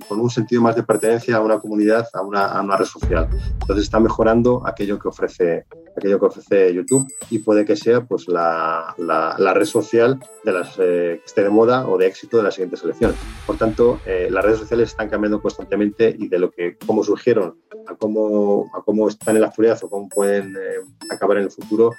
con 0.09 0.21
un 0.21 0.31
sentido 0.31 0.61
más 0.61 0.75
de 0.75 0.83
pertenencia 0.83 1.37
a 1.37 1.41
una 1.41 1.59
comunidad, 1.61 2.09
a 2.13 2.23
una, 2.23 2.47
a 2.47 2.61
una, 2.61 2.77
red 2.77 2.87
social. 2.87 3.29
Entonces 3.61 3.85
está 3.85 4.01
mejorando 4.01 4.63
aquello 4.67 4.99
que 4.99 5.09
ofrece, 5.09 5.67
aquello 5.97 6.19
que 6.19 6.27
ofrece 6.27 6.75
YouTube 6.75 7.07
y 7.31 7.39
puede 7.39 7.65
que 7.65 7.77
sea 7.77 8.01
pues, 8.05 8.27
la, 8.27 8.95
la, 8.99 9.55
red 9.55 9.65
social 9.65 10.19
de 10.45 10.53
las, 10.53 10.79
eh, 10.79 11.21
que 11.21 11.25
esté 11.25 11.45
de 11.45 11.51
moda 11.51 11.87
o 11.87 11.97
de 11.97 12.07
éxito 12.07 12.39
de 12.39 12.43
las 12.43 12.55
siguientes 12.55 12.83
elecciones. 12.83 13.17
Por 13.47 13.57
tanto, 13.57 14.01
eh, 14.05 14.29
las 14.31 14.45
redes 14.45 14.59
sociales 14.59 14.91
están 14.91 15.09
cambiando 15.09 15.41
constantemente 15.41 16.15
y 16.19 16.29
de 16.29 16.39
lo 16.39 16.51
que 16.51 16.77
cómo 16.85 17.05
surgieron 17.05 17.57
a 17.87 17.95
cómo, 17.95 18.69
a 18.77 18.83
cómo 18.83 19.09
están 19.09 19.37
en 19.37 19.43
la 19.43 19.49
actualidad 19.49 19.79
o 19.83 19.89
cómo 19.89 20.09
pueden 20.09 20.57
eh, 20.57 20.81
acabar 21.11 21.37
en 21.37 21.45
el 21.45 21.51
futuro, 21.51 21.93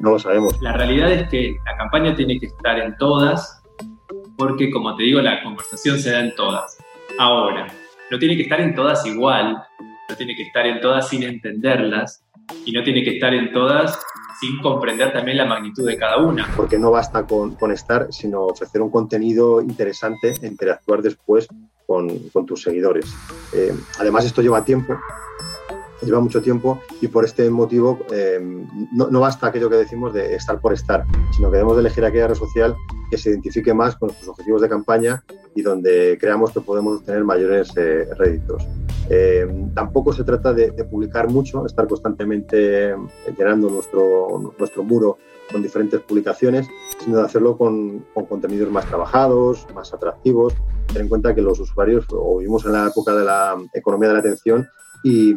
no 0.00 0.10
lo 0.10 0.18
sabemos. 0.18 0.56
La 0.62 0.72
realidad 0.72 1.12
es 1.12 1.28
que 1.28 1.54
la 1.66 1.76
campaña 1.76 2.14
tiene 2.14 2.38
que 2.38 2.46
estar 2.46 2.78
en 2.78 2.96
todas 2.96 3.59
porque 4.40 4.70
como 4.70 4.96
te 4.96 5.02
digo, 5.02 5.20
la 5.20 5.42
conversación 5.42 5.98
se 5.98 6.12
da 6.12 6.20
en 6.20 6.34
todas. 6.34 6.78
Ahora, 7.18 7.66
no 8.10 8.18
tiene 8.18 8.38
que 8.38 8.44
estar 8.44 8.58
en 8.58 8.74
todas 8.74 9.04
igual, 9.04 9.62
no 10.08 10.16
tiene 10.16 10.34
que 10.34 10.44
estar 10.44 10.66
en 10.66 10.80
todas 10.80 11.10
sin 11.10 11.24
entenderlas 11.24 12.24
y 12.64 12.72
no 12.72 12.82
tiene 12.82 13.04
que 13.04 13.16
estar 13.16 13.34
en 13.34 13.52
todas 13.52 14.00
sin 14.40 14.58
comprender 14.62 15.12
también 15.12 15.36
la 15.36 15.44
magnitud 15.44 15.86
de 15.86 15.98
cada 15.98 16.16
una. 16.16 16.50
Porque 16.56 16.78
no 16.78 16.90
basta 16.90 17.26
con, 17.26 17.54
con 17.56 17.70
estar, 17.70 18.10
sino 18.10 18.46
ofrecer 18.46 18.80
un 18.80 18.90
contenido 18.90 19.60
interesante 19.60 20.34
e 20.40 20.46
interactuar 20.46 21.02
después 21.02 21.46
con, 21.86 22.08
con 22.30 22.46
tus 22.46 22.62
seguidores. 22.62 23.14
Eh, 23.52 23.74
además, 23.98 24.24
esto 24.24 24.40
lleva 24.40 24.64
tiempo, 24.64 24.94
lleva 26.02 26.20
mucho 26.20 26.40
tiempo 26.40 26.80
y 27.00 27.08
por 27.08 27.24
este 27.24 27.50
motivo 27.50 27.98
eh, 28.12 28.38
no, 28.92 29.08
no, 29.08 29.20
basta 29.20 29.48
aquello 29.48 29.68
que 29.68 29.76
decimos 29.76 30.12
de 30.12 30.34
estar 30.34 30.60
por 30.60 30.72
estar, 30.72 31.04
sino 31.34 31.50
que 31.50 31.56
debemos 31.56 31.76
de 31.76 31.80
elegir 31.80 32.04
aquella 32.04 32.28
red 32.28 32.34
social 32.34 32.74
que 33.10 33.18
se 33.18 33.30
identifique 33.30 33.74
más 33.74 33.96
con 33.96 34.08
nuestros 34.08 34.28
objetivos 34.28 34.62
de 34.62 34.68
campaña 34.68 35.22
y 35.54 35.62
donde 35.62 36.16
creamos 36.20 36.52
que 36.52 36.60
podemos 36.60 36.98
obtener 36.98 37.24
mayores 37.24 37.72
eh, 37.76 38.08
réditos. 38.16 38.66
Eh, 39.12 39.68
tampoco 39.74 40.12
se 40.12 40.22
trata 40.22 40.52
de, 40.52 40.72
publicar 40.84 41.28
mucho, 41.28 41.66
estar 41.66 41.88
constantemente 41.88 42.94
llenando 43.36 43.68
nuestro, 43.68 44.52
nuestro 44.56 44.84
muro 44.84 45.18
con 45.50 45.62
diferentes 45.62 46.00
publicaciones, 46.00 46.68
sino 47.02 47.16
de 47.16 47.24
hacerlo 47.24 47.58
con, 47.58 48.06
con, 48.14 48.26
contenidos 48.26 48.70
más 48.70 48.86
trabajados, 48.86 49.66
más 49.74 49.92
atractivos. 49.92 50.54
Ten 50.92 51.02
en 51.02 51.08
cuenta 51.08 51.34
que 51.34 51.42
los 51.42 51.58
usuarios, 51.58 52.06
o 52.10 52.38
vivimos 52.38 52.64
en 52.66 52.72
la 52.72 52.86
época 52.86 53.12
de 53.14 53.24
la 53.24 53.56
economía 53.74 54.08
de 54.08 54.14
la 54.14 54.20
atención, 54.20 54.68
y 55.02 55.36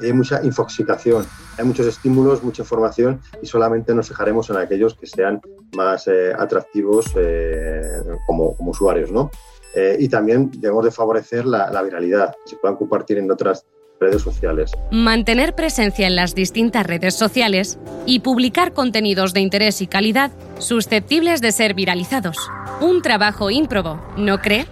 hay 0.00 0.12
mucha 0.12 0.42
infoxicación, 0.42 1.24
hay 1.58 1.64
muchos 1.64 1.86
estímulos, 1.86 2.42
mucha 2.42 2.62
información 2.62 3.20
y 3.42 3.46
solamente 3.46 3.94
nos 3.94 4.08
fijaremos 4.08 4.50
en 4.50 4.56
aquellos 4.56 4.94
que 4.94 5.06
sean 5.06 5.40
más 5.76 6.08
eh, 6.08 6.32
atractivos 6.36 7.06
eh, 7.16 7.82
como, 8.26 8.56
usuarios. 8.58 9.10
¿no? 9.10 9.30
Eh, 9.74 9.96
y 10.00 10.08
también 10.08 10.50
debemos 10.56 10.84
de 10.84 10.90
favorecer 10.90 11.46
la, 11.46 11.70
la 11.70 11.82
viralidad, 11.82 12.34
que 12.44 12.50
se 12.50 12.56
puedan 12.56 12.76
compartir 12.76 13.18
en 13.18 13.30
otras 13.30 13.66
redes 14.00 14.22
sociales. 14.22 14.72
Mantener 14.90 15.54
presencia 15.54 16.06
en 16.06 16.16
las 16.16 16.34
distintas 16.34 16.84
redes 16.86 17.14
sociales 17.14 17.78
y 18.06 18.20
publicar 18.20 18.72
contenidos 18.72 19.32
de 19.32 19.40
interés 19.40 19.80
y 19.82 19.86
calidad 19.86 20.32
susceptibles 20.58 21.40
de 21.40 21.52
ser 21.52 21.74
viralizados. 21.74 22.36
Un 22.80 23.02
trabajo 23.02 23.50
ímprobo, 23.50 24.00
¿no 24.16 24.40
cree? 24.40 24.66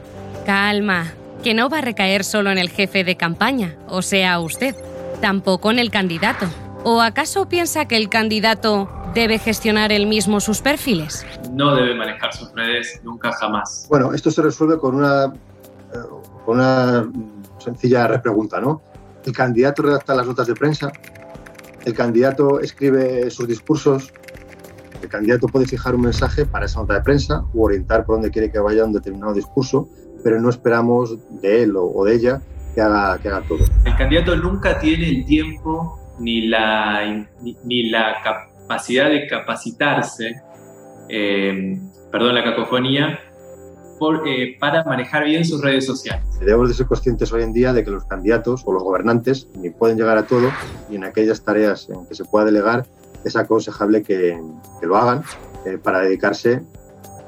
Calma 0.45 1.15
que 1.43 1.55
no 1.55 1.69
va 1.69 1.79
a 1.79 1.81
recaer 1.81 2.25
solo 2.25 2.51
en 2.51 2.59
el 2.59 2.71
jefe 2.71 3.05
de 3.05 3.17
campaña, 3.17 3.77
o 3.89 4.01
sea, 4.01 4.39
usted, 4.39 4.77
tampoco 5.21 5.71
en 5.71 5.79
el 5.79 5.91
candidato. 5.91 6.47
¿O 6.85 7.01
acaso 7.01 7.49
piensa 7.49 7.87
que 7.87 7.97
el 7.97 8.09
candidato 8.09 8.89
debe 9.15 9.39
gestionar 9.39 9.93
él 9.93 10.07
mismo 10.07 10.41
sus 10.41 10.63
perfiles? 10.63 11.27
No 11.53 11.75
debe 11.75 11.95
manejar 11.95 12.33
sus 12.33 12.53
redes 12.53 13.01
nunca 13.05 13.33
jamás. 13.33 13.87
Bueno, 13.89 14.13
esto 14.15 14.31
se 14.31 14.41
resuelve 14.41 14.79
con 14.79 14.95
una, 14.95 15.27
eh, 15.27 15.99
con 16.45 16.59
una 16.59 17.11
sencilla 17.59 18.07
repregunta, 18.07 18.61
¿no? 18.61 18.83
El 19.25 19.33
candidato 19.33 19.83
redacta 19.83 20.15
las 20.15 20.27
notas 20.27 20.47
de 20.47 20.55
prensa, 20.55 20.93
el 21.85 21.95
candidato 21.95 22.61
escribe 22.61 23.31
sus 23.31 23.47
discursos, 23.47 24.13
el 25.03 25.09
candidato 25.09 25.49
puede 25.49 25.67
fijar 25.67 25.95
un 25.95 26.03
mensaje 26.03 26.47
para 26.47 26.67
esa 26.67 26.81
nota 26.81 26.95
de 26.95 27.01
prensa 27.01 27.45
o 27.55 27.65
orientar 27.65 28.05
por 28.05 28.17
dónde 28.17 28.31
quiere 28.31 28.51
que 28.51 28.59
vaya 28.61 28.85
un 28.85 28.93
determinado 28.93 29.35
discurso 29.35 29.89
pero 30.23 30.41
no 30.41 30.51
esperamos 30.51 31.19
de 31.41 31.63
él 31.65 31.75
o, 31.77 32.05
de 32.05 32.15
ella 32.15 32.43
que 32.75 32.81
haga, 32.81 33.19
que 33.19 33.29
haga 33.29 33.43
todo. 33.47 33.65
El 33.85 33.97
candidato 33.97 34.37
nunca 34.37 34.79
tiene 34.79 35.09
el 35.09 35.25
tiempo 35.25 35.99
ni 36.19 36.49
la, 36.49 37.27
ni, 37.65 37.91
la 37.91 38.17
capacidad 38.23 39.09
de 39.09 39.27
capacitarse 39.27 40.41
perdón 42.11 42.35
la 42.35 42.45
cacofonía, 42.45 43.19
eh, 44.27 44.57
para 44.59 44.83
manejar 44.83 45.25
bien 45.25 45.45
sus 45.45 45.63
redes 45.63 45.87
sociales. 45.87 46.25
Debemos 46.41 46.69
de 46.69 46.75
ser 46.75 46.87
conscientes 46.87 47.33
hoy 47.33 47.45
en 47.45 47.53
día 47.53 47.73
de 47.73 47.85
que 47.85 47.91
los 47.91 48.05
candidatos 48.05 48.63
o 48.67 48.73
los 48.73 48.83
gobernantes 48.83 49.49
ni 49.55 49.71
pueden 49.71 49.97
llegar 49.97 50.19
a 50.19 50.27
todo 50.27 50.51
y 50.91 50.97
en 50.97 51.05
aquellas 51.05 51.45
tareas 51.45 51.89
en 51.89 52.05
que 52.07 52.17
se 52.17 52.25
pueda 52.25 52.47
delegar 52.47 52.85
es 53.25 53.37
aconsejable 53.37 54.03
que, 54.03 54.37
lo 54.83 54.97
hagan 54.97 55.23
eh, 55.65 55.79
para 55.79 56.01
dedicarse 56.01 56.63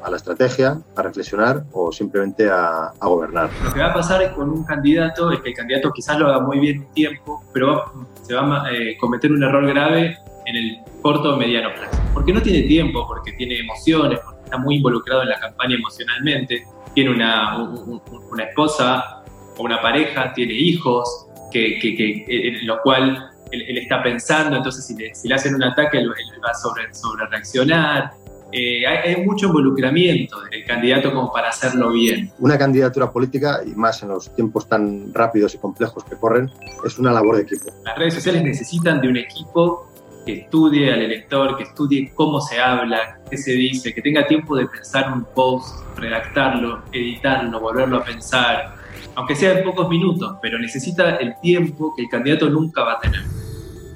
a 0.05 0.11
la 0.11 0.17
estrategia, 0.17 0.79
a 0.97 1.03
reflexionar 1.03 1.65
o 1.73 1.91
simplemente 1.91 2.49
a, 2.51 2.93
gobernar. 3.01 3.51
Lo 3.65 3.73
que 3.73 3.81
va 3.81 3.87
a 3.87 3.95
pasar 3.95 4.35
con 4.35 4.51
un 4.51 4.65
candidato 4.65 5.31
es 5.31 5.41
que 5.41 5.51
el 5.51 5.55
candidato 5.55 5.91
quizás 5.93 6.19
lo 6.19 6.29
haga 6.29 6.41
muy 6.41 6.59
bien 6.59 6.81
un 6.81 6.93
tiempo, 6.93 7.43
pero 7.53 7.93
se 8.23 8.35
va 8.35 8.65
a 8.65 8.73
eh, 8.73 8.97
cometer 8.99 9.33
un 9.33 9.43
error 9.43 9.67
grave 9.67 10.19
en 10.47 10.57
el 10.57 10.79
corto 11.01 11.35
o 11.35 11.37
mediano 11.37 11.73
plazo. 11.75 12.01
Porque 12.13 12.33
no 12.33 12.43
tiene 12.43 12.63
tiempo, 12.63 13.07
porque 13.07 13.33
tiene 13.33 13.61
emociones, 13.61 14.21
está 14.45 14.59
muy 14.59 14.77
involucrado 14.77 15.23
en 15.23 15.31
la 15.31 15.41
campaña 15.41 15.77
emocionalmente, 15.77 16.65
tiene 16.95 17.11
una, 17.11 17.59
una 17.59 18.45
esposa 18.45 19.23
o 19.57 19.63
una 19.63 19.81
pareja, 19.81 20.33
tiene 20.35 20.53
hijos, 20.53 21.27
que, 21.51 21.79
que, 21.79 22.25
en 22.29 22.67
lo 22.67 22.81
cual 22.83 23.31
él, 23.53 23.79
está 23.79 24.03
pensando, 24.03 24.57
entonces 24.57 24.87
si 24.87 24.97
le, 24.97 25.15
si 25.15 25.29
le 25.29 25.35
hacen 25.35 25.55
un 25.55 25.63
ataque, 25.63 25.99
él, 25.99 26.11
va 26.11 26.51
a 26.51 26.55
sobre, 26.55 26.93
sobre 26.93 27.27
reaccionar. 27.27 28.13
Eh, 28.57 28.87
hay, 28.87 29.17
mucho 29.25 29.47
involucramiento 29.47 30.41
del 30.43 30.65
candidato 30.65 31.13
como 31.13 31.33
para 31.33 31.49
hacerlo 31.49 31.91
bien. 31.91 32.31
Una 32.39 32.57
candidatura 32.57 33.11
política, 33.11 33.61
y 33.67 33.71
más 33.71 34.01
en 34.05 34.11
los 34.11 34.33
tiempos 34.37 34.69
tan 34.69 35.13
rápidos 35.13 35.57
y 35.57 35.59
complejos 35.59 36.05
que 36.05 36.15
corren, 36.15 36.49
es 36.87 36.97
una 36.97 37.11
labor 37.11 37.37
de 37.37 37.43
equipo. 37.43 37.73
Las 37.85 37.99
redes 37.99 38.15
sociales 38.15 38.45
necesitan 38.45 39.01
de 39.01 39.09
un 39.09 39.17
equipo 39.17 39.89
que 40.25 40.43
estudie 40.43 40.93
al 40.93 41.03
elector, 41.03 41.57
que 41.57 41.65
estudie 41.65 42.13
cómo 42.15 42.41
se 42.41 42.61
habla, 42.61 43.19
qué 43.29 43.37
se 43.37 43.51
dice, 43.53 43.93
que 43.93 44.01
tenga 44.01 44.25
tiempo 44.25 44.55
de 44.55 44.69
pensar 44.69 45.13
un 45.13 45.25
post, 45.25 45.85
redactarlo, 45.97 46.83
editarlo, 46.93 47.59
volverlo 47.59 47.97
a 47.97 48.05
pensar, 48.05 48.77
aunque 49.17 49.35
sea 49.35 49.59
en 49.59 49.65
pocos 49.65 49.89
minutos, 49.89 50.37
pero 50.41 50.61
necesita 50.61 51.17
el 51.17 51.35
tiempo 51.43 51.93
que 51.97 52.03
el 52.03 52.09
candidato 52.09 52.49
nunca 52.49 52.85
va 52.85 52.93
a 52.93 53.01
tener. 53.01 53.23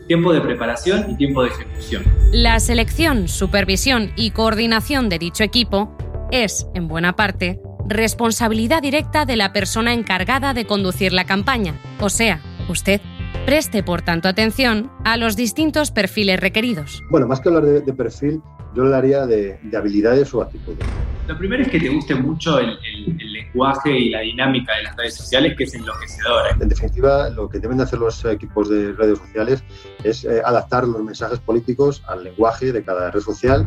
Tiempo 0.09 0.33
de 0.33 0.41
preparación 0.41 1.11
y 1.11 1.17
tiempo 1.17 1.43
de 1.43 1.51
ejecución. 1.51 2.03
La 2.33 2.59
selección, 2.61 3.29
supervisión 3.29 4.11
y 4.17 4.31
coordinación 4.31 5.11
de 5.11 5.19
dicho 5.19 5.45
equipo 5.45 5.95
es, 6.33 6.67
en 6.75 6.89
buena 6.89 7.15
parte, 7.15 7.61
responsabilidad 7.87 8.81
directa 8.81 9.27
de 9.27 9.37
la 9.37 9.53
persona 9.53 9.93
encargada 9.93 10.55
de 10.55 10.67
conducir 10.67 11.13
la 11.13 11.25
campaña, 11.25 11.75
o 12.01 12.09
sea, 12.09 12.41
usted. 12.69 13.01
Preste, 13.45 13.83
por 13.83 14.03
tanto, 14.03 14.29
atención 14.29 14.91
a 15.05 15.17
los 15.17 15.37
distintos 15.37 15.91
perfiles 15.91 16.41
requeridos. 16.41 17.03
Bueno, 17.11 17.27
más 17.27 17.41
que 17.41 17.49
hablar 17.49 17.65
de, 17.65 17.93
perfil, 17.93 18.43
yo 18.75 18.85
hablaría 18.85 19.27
de, 19.27 19.59
de, 19.63 19.77
habilidades 19.77 20.33
o 20.35 20.43
actitudes. 20.43 20.87
Lo 21.29 21.37
primero 21.37 21.63
es 21.63 21.69
que 21.69 21.79
te 21.79 21.91
guste 21.91 22.15
mucho 22.15 22.59
el, 22.59 22.79
lenguaje 23.19 23.91
y 23.91 24.09
la 24.09 24.21
dinámica 24.21 24.75
de 24.77 24.85
las 24.85 24.97
redes 24.97 25.15
sociales, 25.15 25.55
que 25.59 25.65
es 25.65 25.75
enloquecedor. 25.75 26.47
En 26.59 26.69
definitiva, 26.71 27.29
lo 27.29 27.51
que 27.51 27.59
deben 27.59 27.77
de 27.77 27.85
hacer 27.85 27.99
los 27.99 28.25
equipos 28.25 28.71
de 28.71 28.93
redes 28.93 29.19
sociales 29.19 29.63
es 30.05 30.25
eh, 30.25 30.41
adaptar 30.43 30.89
los 30.89 31.03
mensajes 31.03 31.39
políticos 31.41 32.03
al 32.09 32.25
lenguaje 32.25 32.73
de 32.73 32.83
cada 32.83 33.11
red 33.11 33.21
social 33.21 33.67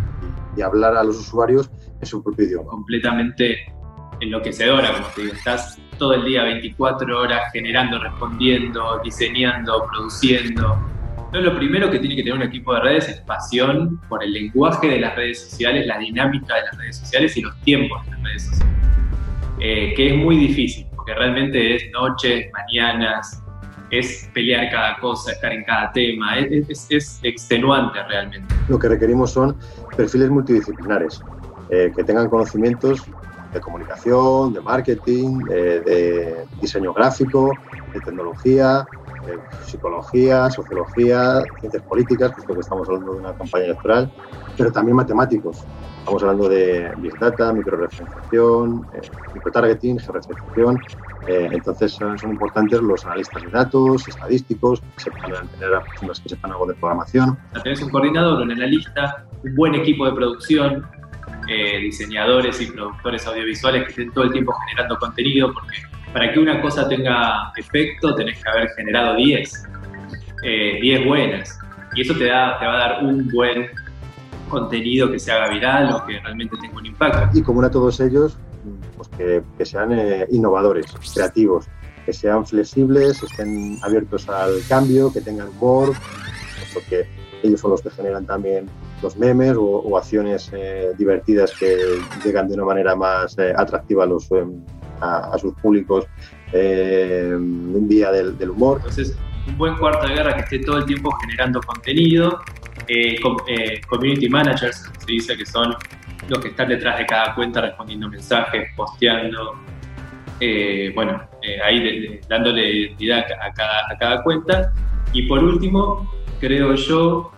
y 0.58 0.62
hablar 0.62 0.98
a 0.98 1.04
los 1.04 1.20
usuarios 1.20 1.70
en 2.00 2.06
su 2.08 2.24
propio 2.24 2.46
idioma. 2.46 2.72
Completamente 2.72 3.72
enloquecedora, 4.20 4.94
como 4.94 5.08
te 5.16 5.22
digo, 5.22 5.34
estás 5.34 5.78
todo 6.00 6.16
el 6.16 6.26
día 6.26 6.44
24 6.44 7.20
horas 7.20 7.52
generando, 7.54 8.00
respondiendo, 8.00 9.00
diseñando, 9.04 9.86
produciendo. 9.92 10.80
Lo 11.40 11.56
primero 11.56 11.90
que 11.90 12.00
tiene 12.00 12.18
que 12.18 12.24
tener 12.24 12.38
un 12.38 12.44
equipo 12.44 12.74
de 12.74 12.82
redes 12.82 13.08
es 13.08 13.22
pasión 13.22 14.02
por 14.10 14.22
el 14.22 14.34
lenguaje 14.34 14.90
de 14.90 15.00
las 15.00 15.16
redes 15.16 15.40
sociales, 15.50 15.88
la 15.88 15.98
dinámica 15.98 16.56
de 16.56 16.62
las 16.64 16.78
redes 16.78 16.98
sociales 16.98 17.38
y 17.38 17.42
los 17.42 17.58
tiempos 17.62 18.04
de 18.06 18.12
las 18.12 18.24
redes 18.24 18.44
sociales. 18.44 18.76
Eh, 19.60 19.94
que 19.96 20.08
es 20.08 20.18
muy 20.18 20.36
difícil, 20.36 20.88
porque 20.94 21.14
realmente 21.14 21.76
es 21.76 21.90
noches, 21.94 22.48
mañanas, 22.52 23.42
es 23.92 24.30
pelear 24.34 24.70
cada 24.72 24.98
cosa, 25.00 25.32
estar 25.32 25.54
en 25.54 25.64
cada 25.64 25.92
tema, 25.94 26.38
es, 26.38 26.90
extenuante 27.24 28.04
realmente. 28.10 28.54
Lo 28.68 28.78
que 28.78 28.90
requerimos 28.90 29.32
son 29.32 29.56
perfiles 29.96 30.30
multidisciplinares, 30.30 31.22
eh, 31.70 31.94
que 31.96 32.04
tengan 32.04 32.30
conocimientos 32.30 33.06
de 33.54 33.62
comunicación, 33.62 34.54
de 34.54 34.62
marketing, 34.62 35.40
de 35.46 36.46
diseño 36.62 36.94
gráfico, 36.94 37.52
de 37.94 38.00
tecnología, 38.02 38.86
psicología, 39.66 40.50
sociología, 40.50 41.42
ciencias 41.60 41.84
políticas, 41.84 42.32
puesto 42.34 42.54
que 42.54 42.60
estamos 42.60 42.88
hablando 42.88 43.14
de 43.14 43.20
una 43.20 43.34
campaña 43.34 43.66
electoral, 43.66 44.12
pero 44.58 44.72
también 44.72 44.96
matemáticos. 44.96 45.66
Estamos 46.00 46.24
hablando 46.24 46.50
de 46.50 46.92
Big 46.98 47.18
Data, 47.20 47.54
microreferenciación, 47.54 48.88
eh, 48.94 49.02
microtargeting, 49.36 50.00
georreferenciación. 50.00 50.82
Eh, 51.28 51.50
entonces 51.52 51.92
son, 51.92 52.18
importantes 52.24 52.82
los 52.82 53.06
analistas 53.06 53.44
de 53.44 53.50
datos, 53.50 54.08
estadísticos, 54.08 54.82
que 54.82 55.04
sepan 55.04 55.48
tener 55.50 55.76
a 55.76 55.84
personas 55.84 56.20
que 56.20 56.30
sepan 56.30 56.52
algo 56.52 56.66
de 56.66 56.74
programación. 56.74 57.38
Tenés 57.64 57.84
un 57.84 57.90
coordinador, 57.92 58.42
un 58.42 58.52
analista, 58.52 59.26
un 59.44 59.56
buen 59.56 59.76
equipo 59.76 60.06
de 60.06 60.14
producción, 60.14 60.88
eh, 61.48 61.80
diseñadores 61.80 62.60
y 62.62 62.72
productores 62.72 63.28
audiovisuales 63.28 63.84
que 63.84 63.90
estén 63.90 64.12
todo 64.12 64.24
el 64.24 64.32
tiempo 64.32 64.54
generando 64.68 64.98
contenido, 64.98 65.54
porque 65.54 65.78
para 66.14 66.32
que 66.32 66.40
una 66.40 66.62
cosa 66.62 66.88
tenga 66.88 67.52
efecto 67.56 68.16
tenés 68.16 68.42
que 68.44 68.50
haber 68.50 68.70
generado 68.70 69.16
10, 69.16 69.68
10 70.44 70.44
eh, 70.44 71.06
buenas. 71.06 71.58
Y 71.94 72.02
eso 72.02 72.16
te, 72.16 72.26
da, 72.26 72.58
te 72.60 72.66
va 72.66 72.74
a 72.74 72.78
dar 72.78 73.04
un 73.04 73.28
buen 73.30 73.70
contenido 74.50 75.12
que 75.12 75.20
se 75.20 75.32
haga 75.32 75.50
viral 75.50 75.94
o 75.94 76.06
que 76.06 76.20
realmente 76.20 76.56
tenga 76.62 76.78
un 76.78 76.86
impacto. 76.86 77.38
Y 77.38 77.42
común 77.42 77.66
a 77.66 77.72
todos 77.72 78.00
ellos, 78.00 78.38
pues 78.98 79.10
que, 79.58 79.66
sean 79.66 79.92
eh, 79.94 80.28
innovadores, 80.32 80.86
creativos, 81.14 81.68
que 82.06 82.14
sean 82.14 82.46
flexibles, 82.46 83.24
estén 83.24 83.78
abiertos 83.84 84.28
al 84.30 84.62
cambio, 84.68 85.12
que 85.12 85.22
tengan 85.22 85.50
humor, 85.50 85.94
porque 86.74 87.08
ellos 87.44 87.60
son 87.60 87.72
los 87.72 87.82
que 87.82 87.90
generan 87.90 88.26
también 88.26 88.70
los 89.02 89.18
memes 89.18 89.56
o, 89.58 89.98
acciones 89.98 90.52
eh, 90.54 90.92
divertidas 90.98 91.52
que 91.58 91.78
llegan 92.24 92.48
de 92.48 92.54
una 92.54 92.66
manera 92.66 92.96
más 92.96 93.38
eh, 93.40 93.54
atractiva 93.56 94.04
a, 94.04 94.08
los, 94.08 94.30
eh, 95.02 95.34
a, 95.34 95.38
sus 95.38 95.54
públicos 95.56 96.06
un 96.54 97.88
día 97.88 98.12
del, 98.12 98.50
humor. 98.50 98.78
Entonces, 98.78 99.18
un 99.48 99.58
buen 99.58 99.76
cuarto 99.78 100.08
de 100.08 100.16
guerra 100.16 100.36
que 100.36 100.42
esté 100.42 100.60
todo 100.60 100.78
el 100.80 100.86
tiempo 100.86 101.12
generando 101.22 101.62
contenido, 101.62 102.40
community 103.90 104.30
managers, 104.30 104.92
se 105.00 105.12
dice 105.12 105.38
que 105.38 105.46
son 105.46 105.74
los 106.28 106.40
que 106.40 106.50
están 106.50 106.68
detrás 106.70 107.00
de 107.00 107.06
cada 107.06 107.34
cuenta 107.36 107.62
respondiendo 107.62 108.10
mensajes, 108.10 108.70
posteando, 108.76 109.56
bueno, 110.94 111.24
ahí 111.64 112.20
dándole 112.28 112.70
identidad 112.70 113.26
a 113.42 113.54
cada, 113.54 113.80
a 113.90 113.98
cada 113.98 114.24
cuenta. 114.24 114.74
Y 115.14 115.24
por 115.24 115.44
último, 115.44 116.10
creo 116.40 116.76
yo, 116.76 117.32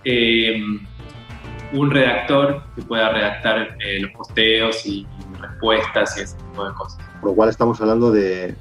un 1.73 1.91
redactor 1.91 2.63
que 2.75 2.83
pueda 2.83 3.09
redactar 3.09 3.75
eh, 3.79 3.99
los 3.99 4.11
posteos 4.11 4.85
y, 4.85 5.05
respuestas 5.43 6.17
y 6.17 6.21
ese 6.21 6.37
tipo 6.37 6.67
de 6.67 6.73
cosas. 6.73 6.99
Por 7.21 7.31
lo 7.31 7.35
cual 7.35 7.49
estamos 7.49 7.79
hablando 7.81 8.11
de, 8.11 8.55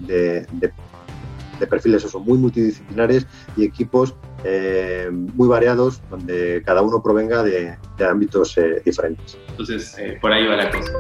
perfiles 1.71 2.13
muy 2.17 2.39
multidisciplinares 2.39 3.25
y 3.57 3.65
equipos 3.65 4.17
eh, 4.43 5.09
muy 5.13 5.47
variados 5.47 6.03
donde 6.11 6.61
cada 6.67 6.83
uno 6.83 7.01
provenga 7.01 7.45
de, 7.45 7.77
ámbitos 8.05 8.59
eh, 8.59 8.83
diferentes. 8.85 9.39
Entonces, 9.49 9.97
por 10.21 10.33
ahí 10.33 10.47
va 10.47 10.57
la 10.57 10.71
cosa. 10.71 10.93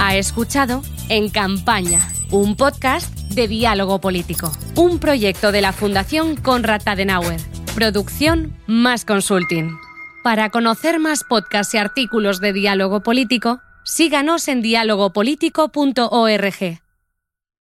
Ha 0.00 0.16
escuchado 0.16 0.80
En 1.10 1.28
Campaña, 1.28 2.00
un 2.30 2.56
podcast 2.56 3.14
de 3.34 3.46
Diálogo 3.46 4.00
Político, 4.00 4.50
un 4.74 4.98
proyecto 5.00 5.52
de 5.52 5.60
la 5.60 5.72
Fundación 5.72 6.36
Konrad 6.36 6.80
Adenauer. 6.86 7.40
Producción 7.74 8.56
Más 8.66 9.04
Consulting. 9.04 9.87
Para 10.22 10.50
conocer 10.50 10.98
más 10.98 11.24
podcasts 11.24 11.72
y 11.74 11.78
artículos 11.78 12.40
de 12.40 12.52
Diálogo 12.52 13.02
Político, 13.02 13.60
síganos 13.84 14.48
en 14.48 14.60
dialogopolitico.org. 14.62 16.87